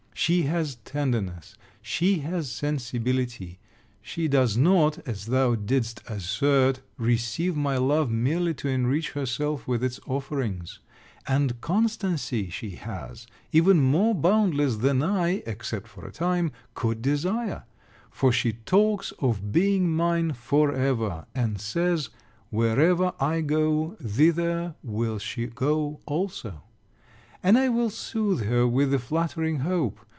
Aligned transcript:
She 0.13 0.43
has 0.43 0.75
tenderness, 0.85 1.55
she 1.81 2.19
has 2.19 2.51
sensibility; 2.51 3.57
she 4.03 4.27
does 4.27 4.55
not, 4.55 4.99
as 5.07 5.25
thou 5.25 5.55
didst 5.55 6.03
assert, 6.07 6.81
receive 6.99 7.55
my 7.55 7.77
love 7.77 8.11
merely 8.11 8.53
to 8.55 8.67
enrich 8.69 9.13
herself 9.13 9.67
with 9.67 9.83
its 9.83 9.99
offerings; 10.05 10.77
and 11.27 11.59
constancy 11.59 12.51
she 12.51 12.71
has, 12.75 13.25
even 13.51 13.79
more 13.81 14.13
boundless 14.13 14.75
than 14.77 15.01
I 15.01 15.41
(except 15.47 15.87
for 15.87 16.05
a 16.05 16.11
time) 16.11 16.51
could 16.75 17.01
desire; 17.01 17.63
for 18.11 18.31
she 18.31 18.53
talks 18.53 19.11
of 19.17 19.51
being 19.51 19.89
mine 19.89 20.33
for 20.33 20.71
ever, 20.71 21.25
and 21.33 21.59
says, 21.59 22.09
wherever 22.51 23.11
I 23.19 23.41
go 23.41 23.97
thither 23.99 24.75
will 24.83 25.17
she 25.17 25.47
go 25.47 25.99
also. 26.05 26.61
And 27.41 27.57
I 27.57 27.69
will 27.69 27.89
soothe 27.89 28.43
her 28.45 28.67
with 28.67 28.91
the 28.91 28.99
flattering 28.99 29.61
hope. 29.61 29.99